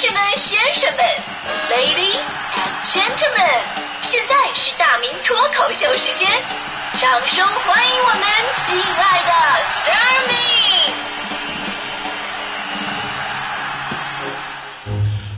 [0.00, 1.04] 士们、先生们
[1.68, 2.22] ，Ladies
[2.54, 3.64] and Gentlemen，
[4.00, 6.30] 现在是大明脱口秀时间，
[6.94, 8.22] 掌声欢迎我们
[8.54, 9.32] 亲爱的
[9.64, 10.36] s t a r m y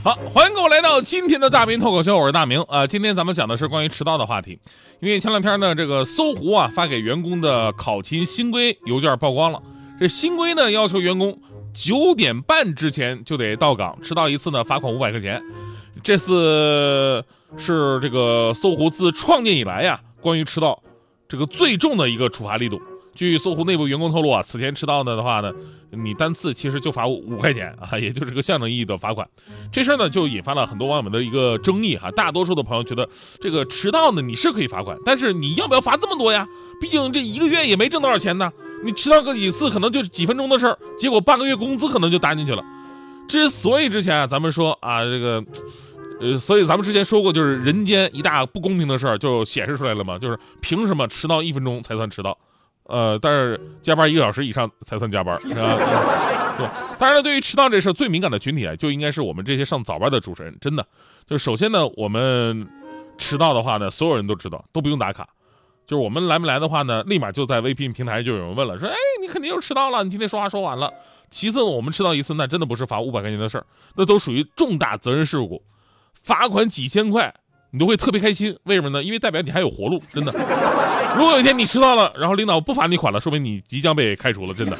[0.03, 2.85] 好，欢迎各位来到今天的大明脱口秀，我是大明啊。
[2.85, 4.59] 今天咱们讲的是关于迟到的话题，
[4.99, 9.59] 因为前两天呢，这个搜狐啊发给员工的考勤新规邮件曝光了，
[9.99, 11.35] 这新规呢要求员工。
[11.73, 15.41] 九点半之前就得到岗，迟到一次呢罚款五百块钱。
[16.03, 17.23] 这次
[17.57, 20.81] 是这个搜狐自创建以来呀，关于迟到
[21.27, 22.81] 这个最重的一个处罚力度。
[23.13, 25.51] 据搜狐内部员工透露啊，此前迟到呢的话呢，
[25.91, 29.27] 你单次其实就罚五块钱啊， 也就是个象征意义的罚款。
[29.71, 32.09] 这事儿呢就引发了很多网友们的一个争议哈。
[32.11, 33.07] 大多数的朋友觉得
[33.41, 36.47] 这个迟到呢你是可以罚款，但是你要不要罚这么多呀？
[36.79, 38.51] 毕竟这一个月也没挣多少钱呢。
[38.83, 42.63] 你迟到个几次，可能就是几分钟的事儿，结果半个月工资可能就搭进去了。
[43.27, 45.43] 之所以之前啊，咱们说啊，这个，
[46.19, 52.37] 呃，所以咱们之前说过，就是人间一大不公平的事儿就显示出来了嘛，就是凭什么迟到一分钟才算迟到？
[52.83, 55.77] 呃，但是加班一个小时以上才算加班，是吧？
[56.57, 56.67] 对。
[56.97, 60.53] 当然了，对于迟到这事儿，最敏感的群体啊，就应该是我们这些上早班的主持人。
[60.59, 60.85] 真的，
[61.25, 62.67] 就是首先呢，我们
[63.17, 65.29] 迟到的话呢，所有人都知道，都不用打卡。
[65.91, 70.89] 就是我们来没来的话呢，立马就在微信平台就有人问了，说，哎，你肯定又迟到了，你今天说话说晚了。
[71.29, 73.65] 其次，我们迟到一次，那真的不是罚五百块钱的事儿，
[73.97, 75.61] 那都属于重大责任事故，
[76.23, 77.33] 罚款几千块，
[77.71, 78.57] 你都会特别开心。
[78.63, 79.03] 为什么呢？
[79.03, 80.31] 因为代表你还有活路，真的。
[81.17, 84.77] 如果有一天你迟到了，然后领导不罚你款了，说明你即将被开除了，真的。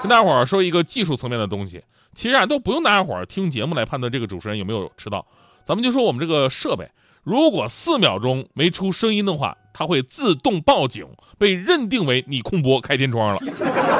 [0.00, 1.82] 跟大伙儿说一个技术层面的东西，
[2.14, 5.26] 其实啊都不用大家伙儿听节目来判断这个主持人有没有迟到，
[5.66, 6.88] 咱们就说我们这个设备。
[7.24, 11.06] 如果四秒钟没出声音的话，它会自动报警，
[11.38, 13.40] 被认定为你空播开天窗了。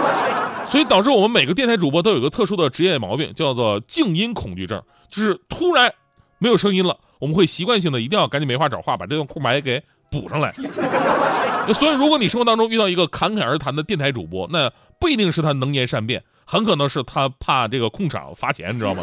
[0.68, 5.92] 所以导致我们每个电台主播都有一个特殊的职业毛病，叫做静音恐惧症，就是突然
[6.38, 10.50] 没有声音了，我们会习惯性的一定要赶紧没话找话，把这段空白给补上来。
[11.74, 19.02] 所以，如果你生活当中遇到一个侃侃而谈的电台主播，那不一定是他能言善辩，很可能是他怕这个控场罚钱，你知道吗？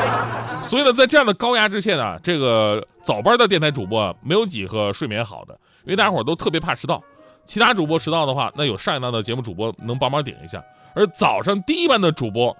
[0.62, 7.02] 所以呢，在这样的高压之下呢，这个早班的电台主播没有几个睡眠好的，因为大家伙都特别怕迟到。
[7.44, 10.62] 其他主播迟到的话，那有上一档的节目主播能帮忙顶一下。
[10.94, 12.56] 而早上第一班的主播，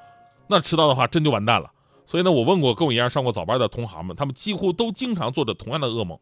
[0.47, 1.71] 那迟到的话真就完蛋了。
[2.07, 6.17] 所以呢，我问过跟我一样上过早班的同行们，他们几乎都经常做着同样的噩梦，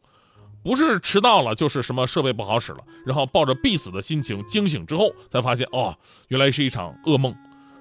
[0.63, 5.95] 不是迟到了，就是什么设备不好使了，然后抱着必死的心情惊醒之后，才发现哦，
[6.29, 7.37] 原来是一场噩梦。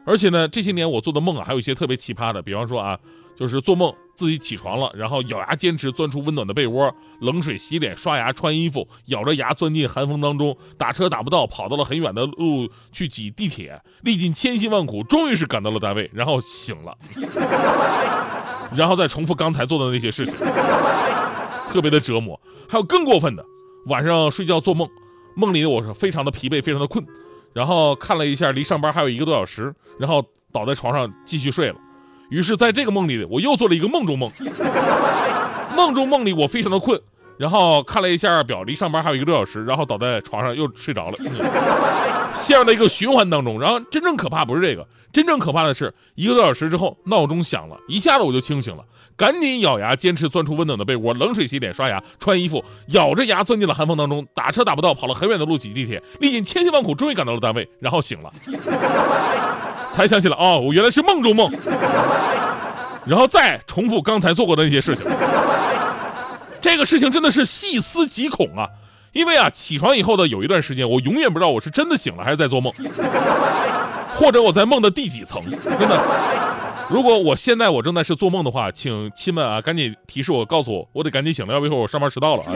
[0.05, 2.99] 而且呢，这些年我做的梦啊，还有一些特别奇葩的，比方说啊。
[3.35, 16.95] 就是做梦自己起床了，然后咬牙坚持钻出温暖的被窝，冷水洗脸、刷牙、穿衣服，咬着牙钻进寒风当中，打车打不到，跑到了很远的路去挤地铁，历尽千辛万苦，终于是赶到了单位，然后醒了，
[18.75, 20.35] 然后再重复刚才做的那些事情，
[21.67, 22.39] 特别的折磨。
[22.69, 23.43] 还有更过分的，
[23.87, 24.87] 晚上睡觉做梦，
[25.35, 27.05] 梦里我是非常的疲惫，非常的困，
[27.53, 31.75] 然后看了一下离上班还有一个多小时，然后倒在床上继续睡了。
[32.33, 34.27] 于是，在这个梦里，我又做了一个梦中梦。
[35.77, 36.99] 梦中梦里，我非常的困，
[37.37, 41.17] 然后看了一下表，离上班还有一个多小时，然后倒在床上又睡着了，
[42.33, 43.61] 陷入了一个循环当中。
[43.61, 48.83] 然后，真正可怕不是这个，真正可怕的是一个多小时之后，闹钟响了，一下子我就清醒了，
[49.15, 58.31] 赶紧咬牙坚持钻出温暖的被窝，冷水洗脸、刷牙、穿衣服，咬着牙钻进了寒风当中，打车打不到，跑了很远的路挤地铁，历尽千辛万苦，终于赶到了单位，然后醒了。
[59.93, 61.51] 才想起来哦，我原来是梦中梦，
[63.05, 65.05] 然后再重复刚才做过的那些事情。
[66.59, 68.67] 这个事情真的是细思极恐啊！
[69.11, 72.73] 因为啊，起床以后的有一段时间，我永远不知道我是真的醒了还是在做梦，
[74.15, 75.39] 或者我在梦的第几层。
[75.43, 76.01] 真的，
[76.89, 82.55] 如果我现在我正在是做梦的话，请亲们啊，赶紧提示我，告诉我，我得赶紧醒了，要不一会儿我上班迟到了啊！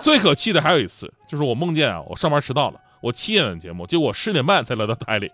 [0.00, 5.32] 最可气的还有一次，就是我梦见啊，我上班迟到了，我七点的节目，结果十点半才来到台里。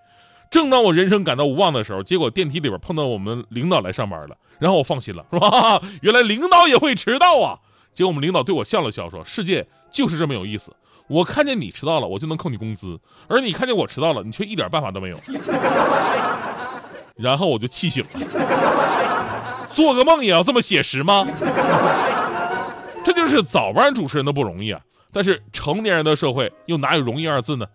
[0.51, 5.81] 正当我人生感到无望的时候，结果电梯里边碰到我们领导来上班了，然后我放心了，是吧？
[6.03, 7.59] 原来领导也会迟到啊！
[7.95, 10.73] 结果我们领导对我笑了笑，说：“世界就是这么有意思，
[11.09, 12.97] 我看见你迟到了，我就能扣你工资；
[13.29, 15.17] 而你看见我迟到了，你却一点办法都没有。”
[17.17, 21.27] 然后我就气醒了，做个梦也要这么写实吗？
[23.05, 24.81] 这就是早班主持人的不容易啊！
[25.13, 27.67] 但是成年人的社会又哪有容易二字呢？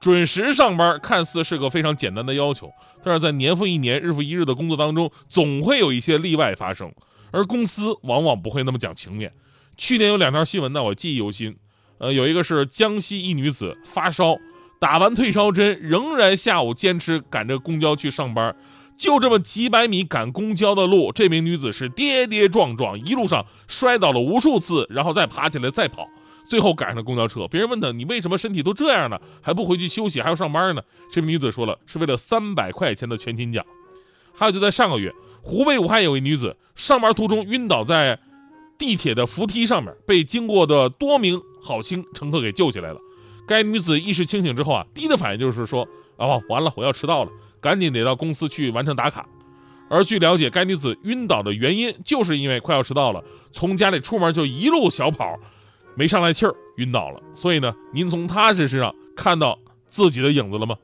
[0.00, 2.70] 准时上班看似是个非常简单的要求，
[3.02, 6.92] 但是在年复一年、日复一日的工作当中，总会有一些例外发生，
[7.30, 9.32] 而公司往往不会那么讲情面。
[9.76, 11.56] 去年有两条新闻呢，我记忆犹新。
[11.98, 14.36] 呃，有一个是江西一女子发烧，
[14.80, 18.54] 打完退烧针，仍然下午坚持赶着公交去上班，
[18.98, 26.08] 就这么几百米赶公交的路，这名女子是跌跌撞撞，一路上摔倒了无数次，然后再爬起来再跑，
[26.48, 27.46] 最后赶上了公交车。
[27.48, 29.20] 别人问她：“你为什么身体都这样了？
[29.42, 33.64] 还不回去休息，还要上班呢？”这名女子说了：“是为了三百块钱的全勤奖。”
[34.34, 38.18] 还有就在上个月，湖北武汉有位女子上班途中晕倒在
[38.78, 43.00] 地铁的扶梯上面，被经过的多名好心乘客给救起来了。
[43.46, 45.86] 该女子意识清醒之后啊，第一的反应就是说
[46.16, 47.30] ：“啊，完了，我要迟到了。”
[47.64, 49.26] 赶紧得到公司去完成打卡，
[49.88, 55.40] 而据了解，该女子晕倒的原因就是因为快要迟到了，从家里出门就一路小跑，
[55.94, 57.20] 没上来气儿晕倒了。
[57.34, 59.58] 所以呢，您从她身上看到
[59.88, 60.76] 自己的影子了吗？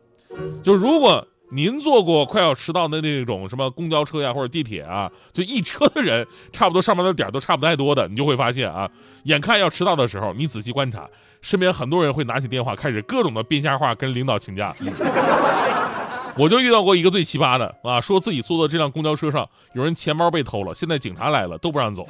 [0.63, 8.89] 就如果您坐过快要迟到的那种什么公交车呀或者地铁啊，就一车的人差不多上班的点都差不太多的，你就会发现啊，
[9.25, 11.09] 眼看要迟到的时候，你仔细观察，
[11.43, 14.73] 身边很多人会拿起电话开始各种的编瞎话跟领导请假。
[16.37, 22.07] 我就遇到过一个最奇葩的啊，说自己坐的这辆公交车上有人钱包被偷了，现在警察来了都不让走。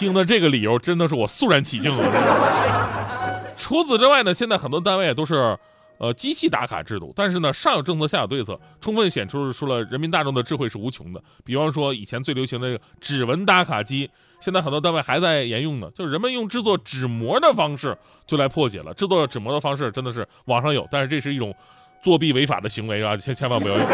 [0.00, 3.52] 听的这个理由真的是我肃然起敬了！
[3.54, 5.58] 除此之外呢，现在很多单位都是
[5.98, 11.22] 呃机器打卡制度，但是呢上有政策下有对策，充分显出出了人民大众的智慧是无穷的。
[11.44, 14.10] 比方说以前最流行的指纹打卡机，
[14.40, 17.94] 现在很多单位还在沿用呢，就是人们用制作纸模的方式
[18.26, 18.94] 就来破解了。
[18.94, 21.54] 制作纸模的方式真的是网上有，但是这是一种。
[22.02, 23.86] 作弊违法的行为啊，千千万不要用。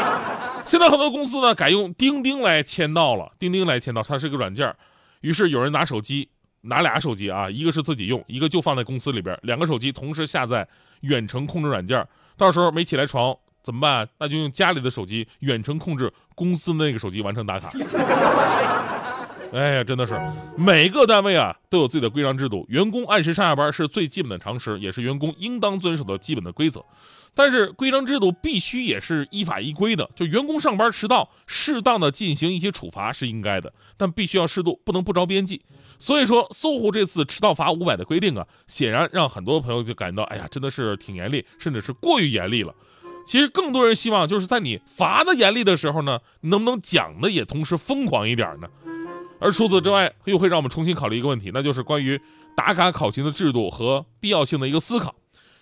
[0.66, 4.76] 现在很多公司呢改用钉钉来签到了，钉钉来签到，它是一个软件
[5.26, 6.28] 于是有人拿手机，
[6.60, 10.64] 拿俩手机啊，一个是自己用，一个就放在公司里边，两个手机同时下载
[11.00, 12.06] 远程控制软件
[12.36, 14.08] 到时候没起来床怎么办？
[14.20, 17.68] 那就用家里的手机远程控制公司那个手机完成打卡。
[19.56, 20.14] 哎呀，真的是
[20.54, 26.84] 每个单位啊都有自己的规章制度，员工按时上下班是最基本的常识，也是员工应当遵守的基本的规则。
[27.34, 35.62] 但是规章制度必须也是依法依规的，就员工上班迟到，适当的进行一些处罚是应该的，但必须要适度，不能不着边际。
[35.98, 42.74] 所以说，搜狐这次迟到罚五百的规定啊，显然让很多朋友就感到，哎呀，真的是挺严厉，甚至是过于严厉了。
[43.26, 48.68] 其实更多人希望就是在你罚的严厉的时候呢，能不能讲的也同时疯狂一点呢？
[49.38, 52.20] 而除此之外，又会让我们重新考虑一个问题，那就是关于
[52.56, 55.14] 打卡考勤的制度和必要性的一个思考。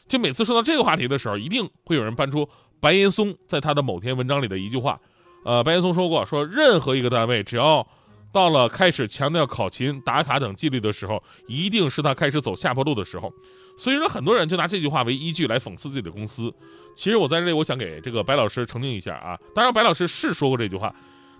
[0.06, 2.48] 就每次说到这个话题的时候，一定会有人搬出
[2.80, 5.00] 白岩松在他的某篇文章里的一句话。
[5.44, 7.86] 呃，白岩松说过，说任何一个单位只要
[8.32, 13.32] 到了开始强调考勤、打卡等纪律的时候，一定是他开始走下坡路的时候。
[13.76, 16.52] 所以说，很多人就拿这句话为依据来讽刺自己的公司。
[16.94, 19.38] 其实我在这里，我想给这个白老师澄清一下啊。
[19.54, 20.94] 当然，白老师是说过这句话，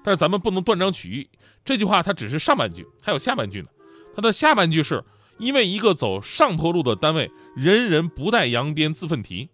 [0.05, 1.29] 但是咱们不能断章取义。
[1.65, 3.69] 这句话它只是上半句，还有下半句呢。
[4.15, 5.03] 它的下半句是。
[5.37, 9.49] 因为一个走上坡路的单位，人人不带扬鞭自奋蹄，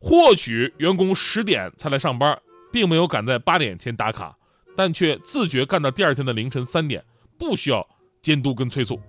[0.00, 2.40] 或许员工十点才来上班，
[2.70, 4.36] 并没有赶在八点前打卡，
[4.76, 7.04] 但却自觉干到第二天的凌晨三点，
[7.36, 7.84] 不需要
[8.22, 9.00] 监督跟催促。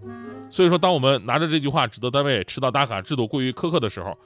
[0.50, 4.18] 所以说，当我们拿着这句话指责单位迟到打卡制度过于苛刻的时候，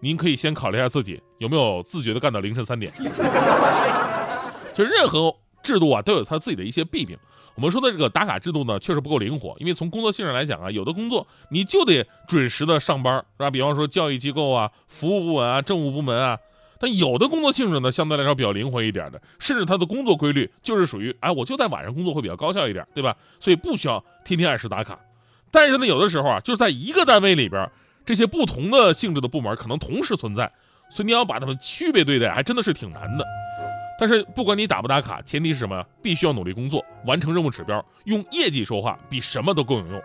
[0.00, 2.92] 您可以先考虑一下自己有没有自觉的干到凌晨三点。
[4.74, 5.32] 就任何
[5.64, 7.18] 制度啊，都有它自己的一些弊病。
[7.56, 13.50] 我们说的这个打卡制度呢，确实不够灵活，因为从工作性质来讲啊，有的工作你就得准时的上班，是吧？
[13.50, 16.38] 比方说教育机构啊、服务部门啊、政务部门啊，
[16.80, 23.16] 但有的工作性质呢，相对来说比较灵活一点的，甚至它的工作规律就是属于，哎，我就在晚上工作会比较高效一点，对吧？
[23.38, 24.98] 所以不需要天天按时打卡。
[25.52, 27.70] 但是呢，有的时候啊，就是在一个单位里边，
[28.04, 30.50] 这些不同的性质的部门可能同时存在，
[30.90, 33.24] 所以你要把它们区别对待，还真的是挺难的。
[33.98, 35.84] 但是不管你打不打卡，前提是什么？
[36.02, 40.02] 必须要努力工作，完成任务指标，用业绩说话，比什么都更有用。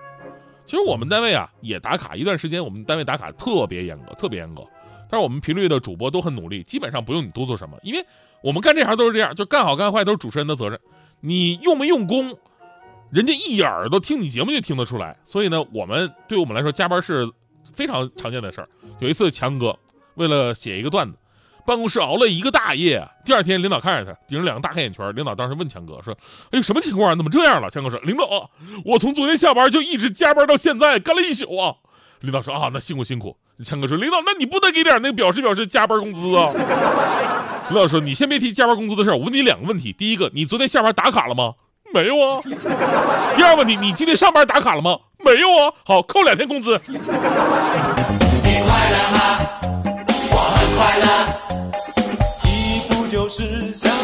[0.63, 4.63] 其实我们单位啊也打卡，一段时间我们单位打卡特别严格，特别严格。
[5.09, 8.05] 但是我们频率的主播都很努力，基本上不用你多做什么，因为
[8.43, 10.79] 我们干这行都是这样，就干好干坏都是主持人的责任。
[11.19, 12.37] 你用没用功，
[13.09, 15.17] 人家一眼儿都听你节目就听得出来。
[15.25, 17.27] 所以呢，我们对我们来说加班是
[17.73, 18.69] 非常常见的事儿。
[18.99, 19.75] 有一次强哥
[20.13, 21.17] 为了写一个段子。
[21.69, 25.15] 办公室熬了一个大夜，第二天领导看着他，顶着两个大黑眼圈。
[25.15, 26.11] 领导当时问强哥说
[26.49, 27.15] ：“哎呦，什么情况啊？
[27.15, 28.49] 怎么这样了？”强哥说：“领导，
[28.83, 31.75] 我从昨天下班就一直加班到现在，干了一宿啊。”
[32.21, 36.49] 领导说：“啊，那辛苦辛苦。”强哥说：“领导，那你不得给点那表示表示加班工资啊？”
[37.69, 39.93] 领导说：“你先别提加班工资的事我问你两个问题。
[39.93, 41.53] 第一个，你昨天下班打卡了吗？
[41.93, 42.41] 没有啊。
[43.37, 44.97] 第二个问题，你今天上班打卡了吗？
[45.23, 45.71] 没有啊。
[45.85, 49.37] 好，扣两天工资。”你快乐吗？
[50.31, 51.18] 我很快乐。
[53.39, 53.98] 只想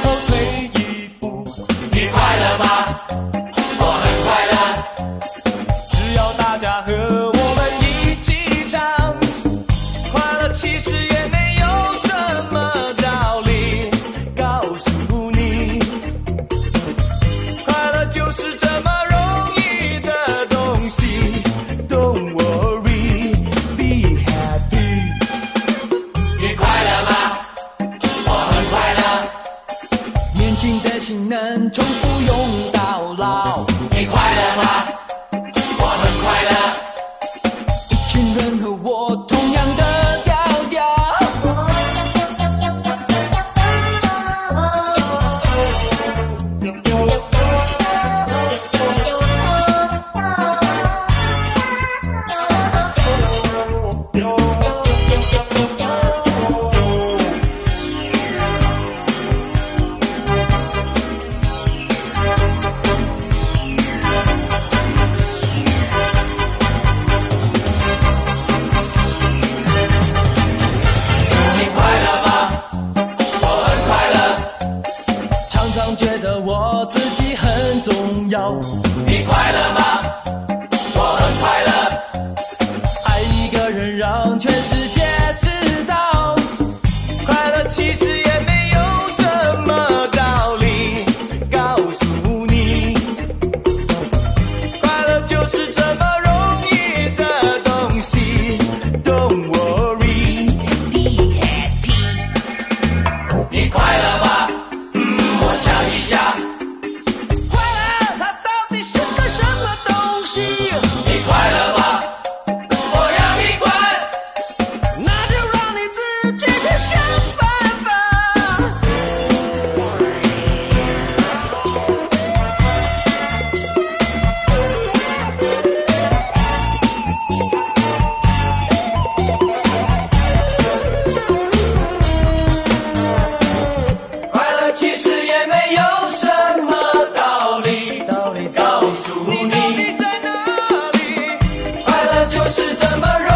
[142.50, 143.35] 是怎么？